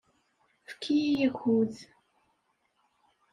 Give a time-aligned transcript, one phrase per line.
[0.67, 1.73] Efk-iyi akud.